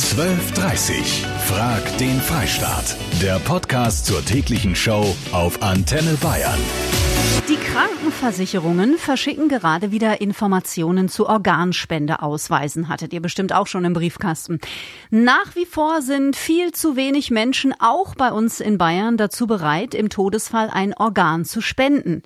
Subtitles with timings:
[0.00, 2.96] 12.30 Frag den Freistaat.
[3.20, 6.58] Der Podcast zur täglichen Show auf Antenne Bayern.
[7.48, 12.88] Die Krankenversicherungen verschicken gerade wieder Informationen zu Organspendeausweisen.
[12.88, 14.58] Hattet ihr bestimmt auch schon im Briefkasten.
[15.10, 19.94] Nach wie vor sind viel zu wenig Menschen auch bei uns in Bayern dazu bereit,
[19.94, 22.22] im Todesfall ein Organ zu spenden.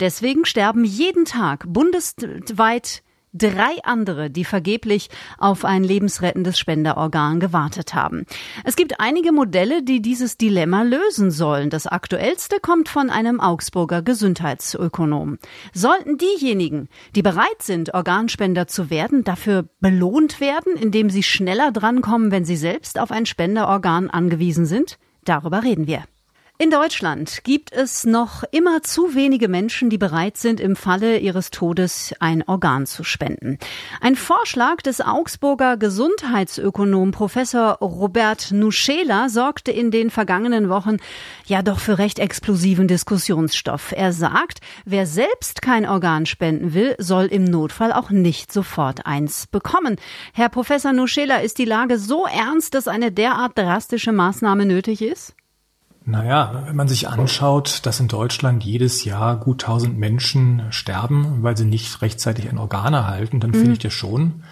[0.00, 3.02] Deswegen sterben jeden Tag bundesweit
[3.32, 5.08] drei andere, die vergeblich
[5.38, 8.26] auf ein lebensrettendes Spenderorgan gewartet haben.
[8.64, 11.70] Es gibt einige Modelle, die dieses Dilemma lösen sollen.
[11.70, 15.38] Das aktuellste kommt von einem Augsburger Gesundheitsökonom.
[15.72, 22.30] Sollten diejenigen, die bereit sind, Organspender zu werden, dafür belohnt werden, indem sie schneller drankommen,
[22.30, 24.98] wenn sie selbst auf ein Spenderorgan angewiesen sind?
[25.24, 26.04] Darüber reden wir.
[26.62, 31.50] In Deutschland gibt es noch immer zu wenige Menschen, die bereit sind, im Falle ihres
[31.50, 33.56] Todes ein Organ zu spenden.
[34.02, 40.98] Ein Vorschlag des Augsburger Gesundheitsökonom Professor Robert Nuschela sorgte in den vergangenen Wochen
[41.46, 43.92] ja doch für recht explosiven Diskussionsstoff.
[43.96, 49.46] Er sagt, wer selbst kein Organ spenden will, soll im Notfall auch nicht sofort eins
[49.46, 49.96] bekommen.
[50.34, 55.34] Herr Professor Nuschela, ist die Lage so ernst, dass eine derart drastische Maßnahme nötig ist?
[56.10, 61.56] Naja, wenn man sich anschaut, dass in Deutschland jedes Jahr gut 1000 Menschen sterben, weil
[61.56, 63.54] sie nicht rechtzeitig ein Organ erhalten, dann mhm.
[63.54, 64.42] finde ich das schon.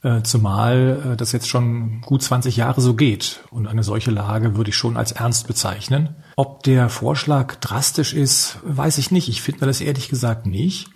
[0.00, 3.40] Äh, zumal äh, das jetzt schon gut 20 Jahre so geht.
[3.50, 6.14] Und eine solche Lage würde ich schon als ernst bezeichnen.
[6.36, 9.28] Ob der Vorschlag drastisch ist, weiß ich nicht.
[9.28, 10.88] Ich finde das ehrlich gesagt nicht,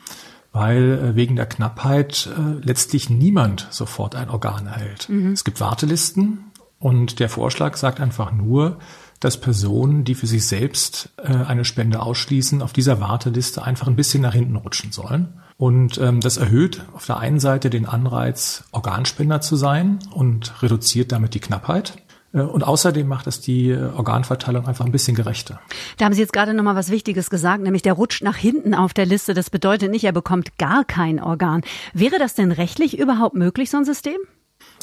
[0.53, 2.31] weil äh, wegen der Knappheit
[2.62, 5.09] letztlich niemand sofort ein Organ erhält.
[5.09, 5.33] Mhm.
[5.33, 8.78] Es gibt Wartelisten und der Vorschlag sagt einfach nur,
[9.25, 13.97] dass Personen, die für sich selbst äh, eine Spende ausschließen, auf dieser Warteliste einfach ein
[13.97, 15.41] bisschen nach hinten rutschen sollen.
[15.56, 21.12] Und ähm, das erhöht auf der einen Seite den Anreiz, Organspender zu sein und reduziert
[21.12, 21.95] damit die Knappheit.
[22.33, 25.61] Äh, und außerdem macht es die äh, Organverteilung einfach ein bisschen gerechter.
[25.98, 28.75] Da haben Sie jetzt gerade noch mal was Wichtiges gesagt, nämlich der rutscht nach hinten
[28.75, 29.34] auf der Liste.
[29.34, 31.62] Das bedeutet nicht, er bekommt gar kein Organ.
[31.93, 34.19] Wäre das denn rechtlich überhaupt möglich, so ein System?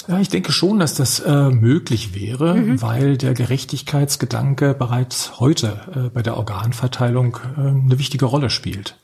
[0.10, 2.82] Ja, ich denke schon, dass das äh, möglich wäre, mhm.
[2.82, 8.98] weil der Gerechtigkeitsgedanke bereits heute äh, bei der Organverteilung äh, eine wichtige Rolle spielt.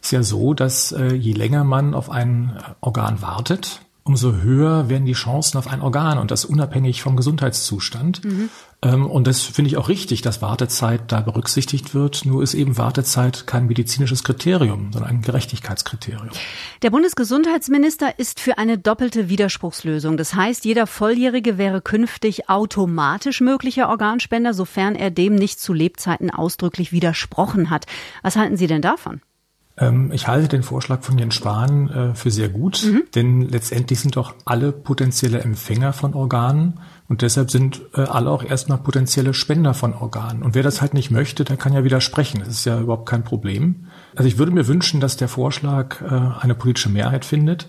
[0.00, 4.88] Es ist ja so, dass äh, je länger man auf ein Organ wartet, umso höher
[4.88, 8.24] werden die Chancen auf ein Organ und das unabhängig vom Gesundheitszustand.
[8.24, 8.48] Mhm.
[8.86, 12.24] Ähm, und das finde ich auch richtig, dass Wartezeit da berücksichtigt wird.
[12.24, 16.30] Nur ist eben Wartezeit kein medizinisches Kriterium, sondern ein Gerechtigkeitskriterium.
[16.82, 20.16] Der Bundesgesundheitsminister ist für eine doppelte Widerspruchslösung.
[20.16, 26.30] Das heißt, jeder Volljährige wäre künftig automatisch möglicher Organspender, sofern er dem nicht zu Lebzeiten
[26.30, 27.86] ausdrücklich widersprochen hat.
[28.22, 29.20] Was halten Sie denn davon?
[29.78, 33.02] Ähm, ich halte den Vorschlag von Jens Spahn äh, für sehr gut, mhm.
[33.14, 38.42] denn letztendlich sind doch alle potenzielle Empfänger von Organen und deshalb sind äh, alle auch
[38.42, 40.42] erstmal potenzielle Spender von Organen.
[40.42, 42.40] Und wer das halt nicht möchte, der kann ja widersprechen.
[42.40, 43.86] Das ist ja überhaupt kein Problem.
[44.14, 47.68] Also ich würde mir wünschen, dass der Vorschlag äh, eine politische Mehrheit findet,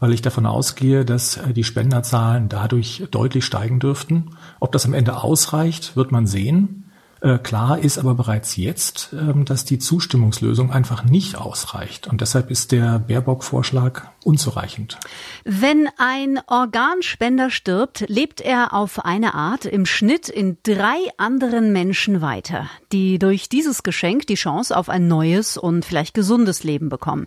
[0.00, 4.30] weil ich davon ausgehe, dass die Spenderzahlen dadurch deutlich steigen dürften.
[4.58, 6.90] Ob das am Ende ausreicht, wird man sehen.
[7.22, 12.08] Äh, klar ist aber bereits jetzt, ähm, dass die Zustimmungslösung einfach nicht ausreicht.
[12.08, 14.98] Und deshalb ist der Baerbock-Vorschlag unzureichend.
[15.44, 22.22] Wenn ein Organspender stirbt, lebt er auf eine Art im Schnitt in drei anderen Menschen
[22.22, 27.26] weiter, die durch dieses Geschenk die Chance auf ein neues und vielleicht gesundes Leben bekommen.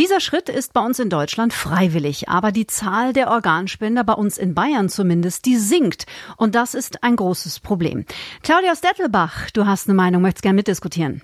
[0.00, 4.38] Dieser Schritt ist bei uns in Deutschland freiwillig, aber die Zahl der Organspender bei uns
[4.38, 6.06] in Bayern zumindest, die sinkt.
[6.38, 8.06] Und das ist ein großes Problem.
[8.42, 11.20] Claudia Stettelbach, du hast eine Meinung, möchtest gerne mitdiskutieren.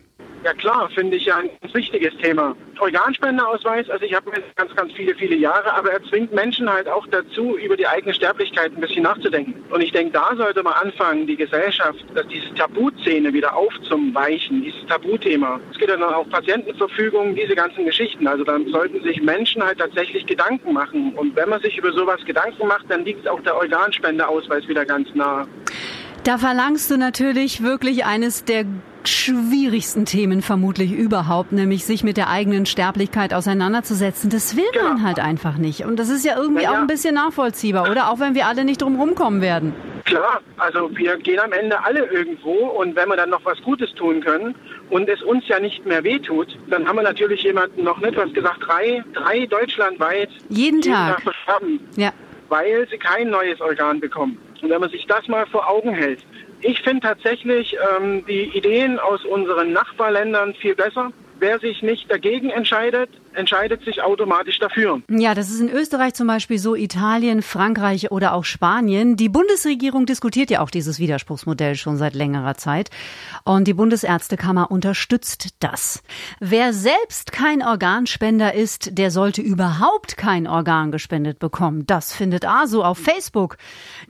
[0.47, 2.55] Ja klar, finde ich ja ein wichtiges Thema.
[2.79, 6.87] Organspenderausweis, also ich habe mir ganz, ganz viele, viele Jahre, aber er zwingt Menschen halt
[6.87, 9.61] auch dazu, über die eigene Sterblichkeit ein bisschen nachzudenken.
[9.75, 14.87] Und ich denke, da sollte man anfangen, die Gesellschaft, dass diese Tabuszene wieder aufzuweichen, dieses
[14.87, 15.59] Tabuthema.
[15.73, 18.29] Es geht dann auch Patientenverfügung, diese ganzen Geschichten.
[18.29, 21.13] Also dann sollten sich Menschen halt tatsächlich Gedanken machen.
[21.17, 25.13] Und wenn man sich über sowas Gedanken macht, dann liegt auch der Organspenderausweis wieder ganz
[25.13, 25.49] nah.
[26.23, 28.65] Da verlangst du natürlich wirklich eines der
[29.09, 34.31] schwierigsten Themen vermutlich überhaupt, nämlich sich mit der eigenen Sterblichkeit auseinanderzusetzen.
[34.31, 34.89] Das will genau.
[34.89, 35.85] man halt einfach nicht.
[35.85, 38.11] Und das ist ja irgendwie ja, auch ein bisschen nachvollziehbar, oder?
[38.11, 39.75] Auch wenn wir alle nicht drum rumkommen werden.
[40.05, 43.93] Klar, also wir gehen am Ende alle irgendwo und wenn wir dann noch was Gutes
[43.95, 44.55] tun können
[44.89, 48.33] und es uns ja nicht mehr wehtut, dann haben wir natürlich jemanden noch nicht, was
[48.33, 51.63] gesagt, drei, drei deutschlandweit jeden, jeden Tag, Tag
[51.97, 52.13] ja.
[52.49, 54.39] weil sie kein neues Organ bekommen.
[54.63, 56.21] Und wenn man sich das mal vor Augen hält,
[56.67, 61.13] ich finde tatsächlich ähm, die Ideen aus unseren Nachbarländern viel besser.
[61.39, 65.03] Wer sich nicht dagegen entscheidet, entscheidet sich automatisch dafür.
[65.09, 69.17] Ja, das ist in Österreich zum Beispiel so, Italien, Frankreich oder auch Spanien.
[69.17, 72.91] Die Bundesregierung diskutiert ja auch dieses Widerspruchsmodell schon seit längerer Zeit.
[73.45, 76.03] Und die Bundesärztekammer unterstützt das.
[76.41, 81.87] Wer selbst kein Organspender ist, der sollte überhaupt kein Organ gespendet bekommen.
[81.87, 83.57] Das findet ASO auf Facebook.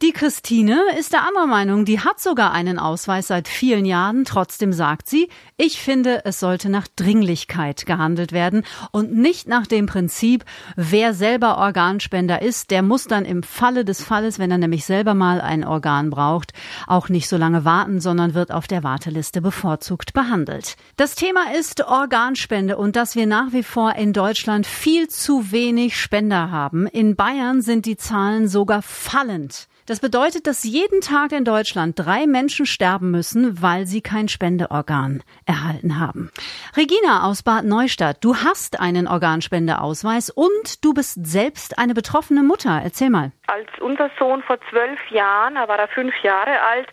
[0.03, 1.85] Die Christine ist der anderer Meinung.
[1.85, 4.25] Die hat sogar einen Ausweis seit vielen Jahren.
[4.25, 9.87] Trotzdem sagt sie, ich finde, es sollte nach Dringlichkeit gehandelt werden und nicht nach dem
[9.87, 10.45] Prinzip,
[10.77, 15.15] wer selber Organspender ist, der muss dann im Falle des Falles, wenn er nämlich selber
[15.15, 16.53] mal ein Organ braucht,
[16.87, 20.77] auch nicht so lange warten, sondern wird auf der Warteliste bevorzugt behandelt.
[20.97, 25.99] Das Thema ist Organspende und dass wir nach wie vor in Deutschland viel zu wenig
[25.99, 26.87] Spender haben.
[26.87, 29.69] In Bayern sind die Zahlen sogar fallend.
[29.87, 35.23] Das bedeutet, dass jeden Tag in Deutschland drei Menschen sterben müssen, weil sie kein Spendeorgan
[35.47, 36.33] erhalten haben.
[36.77, 42.81] Regina aus Bad Neustadt, du hast einen Organspendeausweis und du bist selbst eine betroffene Mutter.
[42.83, 43.31] Erzähl mal.
[43.47, 46.89] Als unser Sohn vor zwölf Jahren, da war er fünf Jahre alt,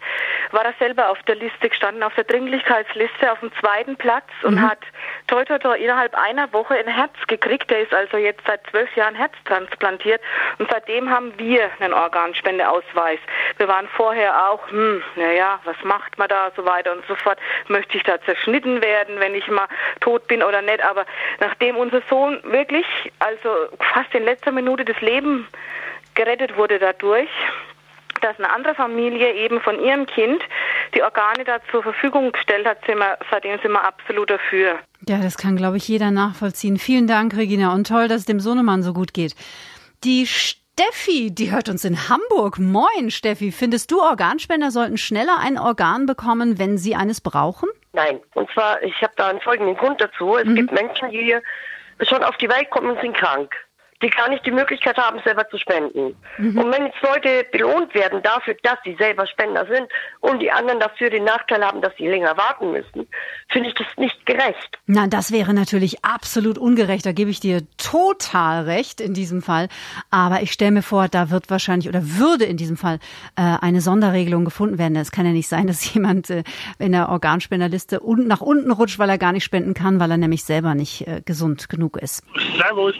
[0.53, 4.55] war er selber auf der Liste gestanden, auf der Dringlichkeitsliste auf dem zweiten Platz und
[4.55, 4.69] mhm.
[4.69, 4.79] hat
[5.27, 7.69] toi toi toi innerhalb einer Woche ein Herz gekriegt.
[7.71, 10.21] Der ist also jetzt seit zwölf Jahren herztransplantiert
[10.59, 13.19] und seitdem haben wir einen Organspendeausweis.
[13.57, 17.39] Wir waren vorher auch, hm, naja, was macht man da, so weiter und so fort.
[17.67, 19.67] Möchte ich da zerschnitten werden, wenn ich mal
[20.01, 20.83] tot bin oder nicht?
[20.83, 21.05] Aber
[21.39, 22.85] nachdem unser Sohn wirklich,
[23.19, 23.49] also
[23.93, 25.47] fast in letzter Minute des Lebens
[26.13, 27.29] gerettet wurde dadurch,
[28.23, 30.41] dass eine andere Familie eben von ihrem Kind
[30.95, 34.79] die Organe da zur Verfügung gestellt hat, sind wir, seitdem sind wir absolut dafür.
[35.07, 36.77] Ja, das kann, glaube ich, jeder nachvollziehen.
[36.77, 39.35] Vielen Dank, Regina, und toll, dass es dem Sohnemann so gut geht.
[40.03, 42.57] Die Steffi, die hört uns in Hamburg.
[42.59, 43.51] Moin, Steffi.
[43.51, 47.69] Findest du, Organspender sollten schneller ein Organ bekommen, wenn sie eines brauchen?
[47.91, 48.19] Nein.
[48.33, 50.37] Und zwar, ich habe da einen folgenden Grund dazu.
[50.37, 50.55] Es mhm.
[50.55, 51.35] gibt Menschen, die
[52.01, 53.53] schon auf die Welt kommen und sind krank
[54.03, 56.15] die gar nicht die Möglichkeit haben, selber zu spenden.
[56.37, 56.57] Mhm.
[56.57, 59.87] Und wenn jetzt Leute belohnt werden dafür, dass sie selber Spender sind
[60.19, 63.07] und die anderen dafür den Nachteil haben, dass sie länger warten müssen,
[63.49, 64.79] finde ich das nicht gerecht.
[64.85, 67.05] Na, das wäre natürlich absolut ungerecht.
[67.05, 69.69] Da gebe ich dir total recht in diesem Fall.
[70.11, 72.99] Aber ich stelle mir vor, da wird wahrscheinlich oder würde in diesem Fall
[73.37, 74.95] äh, eine Sonderregelung gefunden werden.
[74.97, 76.43] Es kann ja nicht sein, dass jemand äh,
[76.77, 80.17] in der Organspenderliste un nach unten rutscht, weil er gar nicht spenden kann, weil er
[80.17, 82.23] nämlich selber nicht äh, gesund genug ist.
[82.57, 82.95] Servus.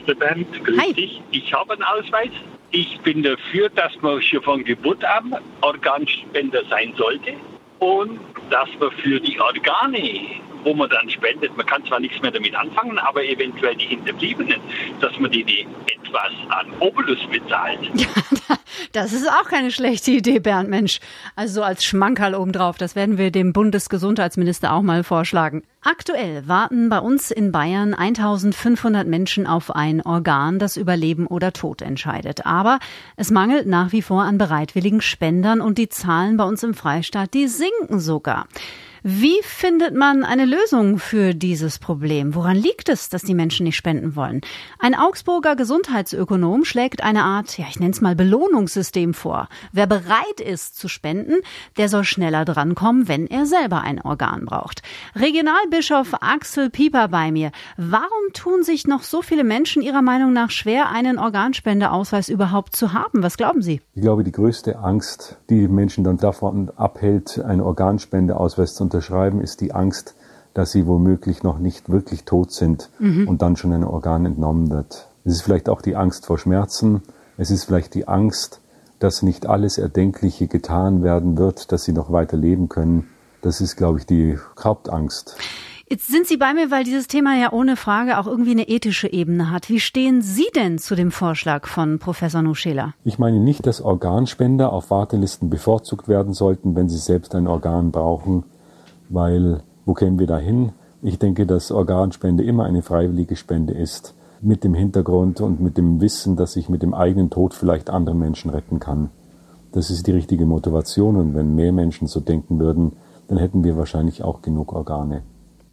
[0.78, 2.32] Hi ich, ich habe einen Ausweis.
[2.72, 7.34] Ich bin dafür, dass man schon von Geburt an Organspender sein sollte
[7.80, 8.20] und
[8.50, 12.56] dass man für die Organe, wo man dann spendet, man kann zwar nichts mehr damit
[12.56, 14.60] anfangen, aber eventuell die Hinterbliebenen,
[15.00, 17.80] dass man die, etwas an Obolus bezahlt.
[18.50, 18.58] Ja,
[18.92, 21.00] das ist auch keine schlechte Idee, Bernd Mensch.
[21.36, 25.64] Also als Schmankerl obendrauf, das werden wir dem Bundesgesundheitsminister auch mal vorschlagen.
[25.82, 31.54] Aktuell warten bei uns in Bayern 1500 Menschen auf ein Organ, das über Leben oder
[31.54, 32.46] Tod entscheidet.
[32.46, 32.80] Aber
[33.16, 37.34] es mangelt nach wie vor an bereitwilligen Spendern und die Zahlen bei uns im Freistaat,
[37.34, 38.33] die sinken sogar.
[38.34, 38.48] war.
[39.06, 42.36] Wie findet man eine Lösung für dieses Problem?
[42.36, 44.40] Woran liegt es, dass die Menschen nicht spenden wollen?
[44.80, 49.50] Ein Augsburger Gesundheitsökonom schlägt eine Art, ja, ich nenne es mal Belohnungssystem vor.
[49.74, 51.42] Wer bereit ist zu spenden,
[51.76, 54.84] der soll schneller drankommen, wenn er selber ein Organ braucht.
[55.18, 57.52] Regionalbischof Axel Pieper bei mir.
[57.76, 62.94] Warum tun sich noch so viele Menschen Ihrer Meinung nach schwer, einen Organspendeausweis überhaupt zu
[62.94, 63.22] haben?
[63.22, 63.82] Was glauben Sie?
[63.96, 69.62] Ich glaube, die größte Angst, die Menschen dann davon abhält, einen Organspendeausweis zu unterschreiben, ist
[69.62, 70.16] die Angst,
[70.54, 73.28] dass sie womöglich noch nicht wirklich tot sind mhm.
[73.28, 75.08] und dann schon ein Organ entnommen wird.
[75.26, 77.02] Es ist vielleicht auch die Angst vor Schmerzen.
[77.38, 78.62] Es ist vielleicht die Angst,
[79.00, 83.08] dass nicht alles Erdenkliche getan werden wird, dass sie noch weiter leben können.
[83.42, 85.38] Das ist, glaube ich, die Hauptangst.
[85.90, 89.12] Jetzt sind Sie bei mir, weil dieses Thema ja ohne Frage auch irgendwie eine ethische
[89.12, 89.70] Ebene hat.
[89.70, 92.94] Wie stehen Sie denn zu dem Vorschlag von Professor Nuschela?
[93.04, 97.92] Ich meine nicht, dass Organspender auf Wartelisten bevorzugt werden sollten, wenn sie selbst ein Organ
[97.92, 98.46] brauchen
[99.10, 100.72] weil wo kämen wir da hin?
[101.02, 106.02] Ich denke, dass Organspende immer eine freiwillige Spende ist, mit dem Hintergrund und mit dem
[106.02, 109.10] Wissen, dass ich mit dem eigenen Tod vielleicht andere Menschen retten kann.
[109.72, 112.94] Das ist die richtige Motivation und wenn mehr Menschen so denken würden,
[113.28, 115.24] dann hätten wir wahrscheinlich auch genug Organe.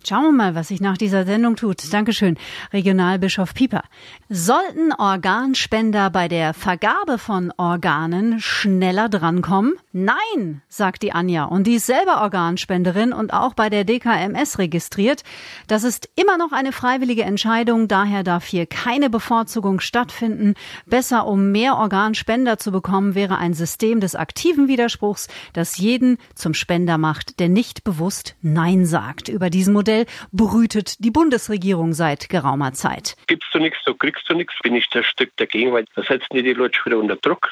[0.09, 1.93] Schauen wir mal, was sich nach dieser Sendung tut.
[1.93, 2.39] Dankeschön,
[2.73, 3.83] Regionalbischof Pieper.
[4.31, 9.75] Sollten Organspender bei der Vergabe von Organen schneller drankommen?
[9.93, 11.45] Nein, sagt die Anja.
[11.45, 15.23] Und die ist selber Organspenderin und auch bei der DKMS registriert.
[15.69, 17.87] Das ist immer noch eine freiwillige Entscheidung.
[17.87, 20.55] Daher darf hier keine Bevorzugung stattfinden.
[20.87, 26.55] Besser, um mehr Organspender zu bekommen, wäre ein System des aktiven Widerspruchs, das jeden zum
[26.55, 29.29] Spender macht, der nicht bewusst Nein sagt.
[29.29, 33.17] Über diesen Modell Modell brütet die Bundesregierung seit geraumer Zeit.
[33.27, 36.29] Gibst du nichts, so kriegst du nichts, bin ich das Stück dagegen, weil da setzen
[36.35, 37.49] die die Leute schon wieder unter Druck.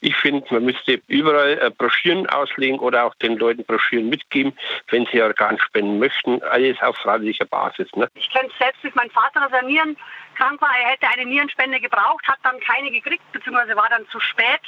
[0.00, 4.52] Ich finde, man müsste überall äh, Broschüren auslegen oder auch den Leuten Broschüren mitgeben,
[4.90, 6.42] wenn sie Organ spenden möchten.
[6.42, 7.88] Alles auf freiwilliger Basis.
[7.96, 8.08] Ne?
[8.14, 9.96] Ich kenne es selbst mit meinem Vater, dass er Nieren
[10.34, 10.70] krank war.
[10.78, 14.60] Er hätte eine Nierenspende gebraucht, hat dann keine gekriegt, beziehungsweise war dann zu spät.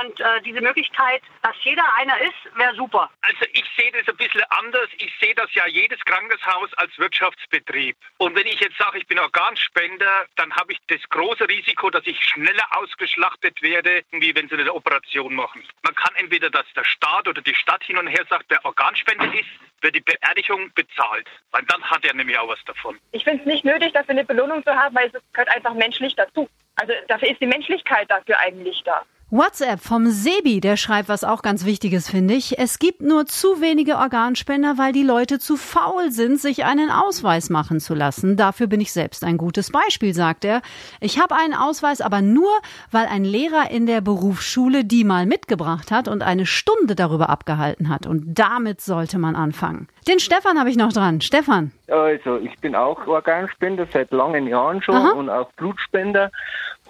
[0.00, 3.10] Und äh, diese Möglichkeit, dass jeder einer ist, wäre super.
[3.22, 4.88] Also ich sehe das ein bisschen anders.
[4.98, 7.96] Ich sehe das ja jedes Krankenhaus als Wirtschaftsbetrieb.
[8.18, 12.06] Und wenn ich jetzt sage, ich bin Organspender, dann habe ich das große Risiko, dass
[12.06, 15.62] ich schneller ausgeschlachtet werde, wie wenn sie eine Operation machen.
[15.82, 19.32] Man kann entweder, dass der Staat oder die Stadt hin und her sagt, wer Organspender
[19.34, 19.48] ist,
[19.82, 21.26] wird die Beerdigung bezahlt.
[21.50, 22.98] Weil dann hat er nämlich auch was davon.
[23.12, 26.14] Ich finde es nicht nötig, dafür eine Belohnung zu haben, weil es gehört einfach menschlich
[26.16, 26.48] dazu.
[26.76, 29.04] Also dafür ist die Menschlichkeit dafür eigentlich da.
[29.34, 32.58] WhatsApp vom Sebi, der schreibt was auch ganz Wichtiges, finde ich.
[32.58, 37.48] Es gibt nur zu wenige Organspender, weil die Leute zu faul sind, sich einen Ausweis
[37.48, 38.36] machen zu lassen.
[38.36, 40.60] Dafür bin ich selbst ein gutes Beispiel, sagt er.
[41.00, 42.50] Ich habe einen Ausweis, aber nur,
[42.90, 47.88] weil ein Lehrer in der Berufsschule die mal mitgebracht hat und eine Stunde darüber abgehalten
[47.88, 48.06] hat.
[48.06, 49.88] Und damit sollte man anfangen.
[50.06, 51.22] Den Stefan habe ich noch dran.
[51.22, 51.72] Stefan.
[51.88, 55.12] Also, ich bin auch Organspender seit langen Jahren schon Aha.
[55.12, 56.30] und auch Blutspender.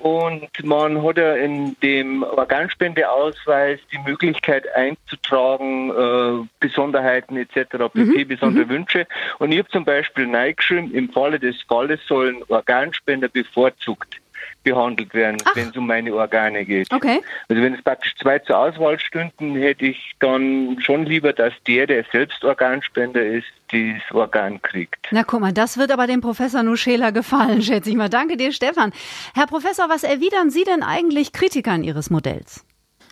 [0.03, 8.29] Und man hat ja in dem Organspendeausweis die Möglichkeit einzutragen, äh, Besonderheiten etc., pp, mhm.
[8.29, 8.71] besondere mhm.
[8.71, 9.07] Wünsche.
[9.39, 14.22] Und ich habe zum Beispiel reingeschrieben, im Falle des Falles sollen Organspender bevorzugt
[14.62, 16.92] behandelt werden, wenn es um meine Organe geht.
[16.92, 17.21] Okay.
[17.49, 21.87] Also wenn es praktisch zwei zur Auswahl stünden, hätte ich dann schon lieber, dass der,
[21.87, 25.09] der selbst Organspender ist, dieses Organ kriegt.
[25.11, 28.09] Na guck mal, das wird aber dem Professor Nuschela gefallen, schätze ich mal.
[28.09, 28.92] Danke dir, Stefan.
[29.35, 32.64] Herr Professor, was erwidern Sie denn eigentlich Kritikern Ihres Modells?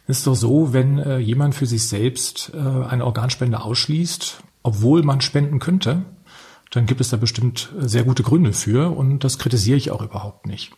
[0.07, 5.03] Es ist doch so, wenn äh, jemand für sich selbst äh, eine Organspende ausschließt, obwohl
[5.03, 6.03] man spenden könnte,
[6.71, 10.03] dann gibt es da bestimmt äh, sehr gute Gründe für und das kritisiere ich auch
[10.03, 10.73] überhaupt nicht.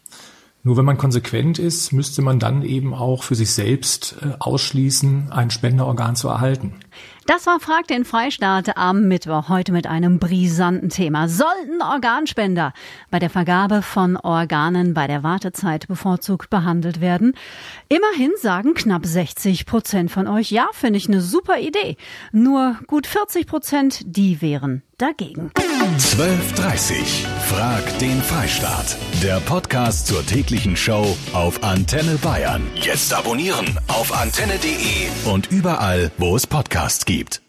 [0.65, 5.33] Nur wenn man konsequent ist, müsste man dann eben auch für sich selbst äh, ausschließen,
[5.33, 6.75] ein Spenderorgan zu erhalten.
[7.27, 11.29] Das war Frag den Freistaat am Mittwoch, heute mit einem brisanten Thema.
[11.29, 12.73] Sollten Organspender
[13.11, 17.35] bei der Vergabe von Organen bei der Wartezeit bevorzugt behandelt werden?
[17.89, 21.97] Immerhin sagen knapp 60 Prozent von euch, ja, finde ich eine super Idee.
[22.33, 25.51] Nur gut 40 Prozent, die wären dagegen.
[25.99, 28.97] 12.30 Frag den Freistaat.
[29.23, 32.63] Der Podcast zur täglichen Show auf Antenne Bayern.
[32.77, 37.43] Jetzt abonnieren auf antenne.de und überall, wo es Podcasts gibt.